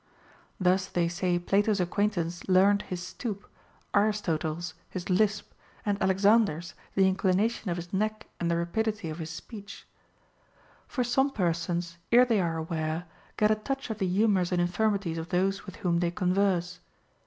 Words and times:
Thus 0.59 0.87
they 0.87 1.07
say 1.07 1.37
Plato's 1.37 1.79
acquaintance 1.79 2.49
learned 2.49 2.81
his 2.81 3.03
stoop, 3.05 3.47
Aristotle's 3.93 4.73
his 4.89 5.11
lisp, 5.11 5.51
and 5.85 6.01
Alexander's 6.01 6.73
the 6.95 7.07
inclination 7.07 7.69
of 7.69 7.77
his 7.77 7.93
neck 7.93 8.25
and 8.39 8.49
the 8.49 8.57
rapidity 8.57 9.11
of 9.11 9.19
his 9.19 9.29
speech. 9.29 9.85
For 10.87 11.03
some 11.03 11.29
per 11.29 11.53
sons, 11.53 11.97
ere 12.11 12.25
they 12.25 12.41
are 12.41 12.57
aware, 12.57 13.05
get 13.37 13.51
a 13.51 13.55
touch 13.55 13.91
of 13.91 13.99
the 13.99 14.07
humors 14.07 14.51
and 14.51 14.59
infirmities 14.59 15.19
of 15.19 15.29
those 15.29 15.67
with 15.67 15.75
whom 15.75 15.99
they 15.99 16.09
converse. 16.09 16.79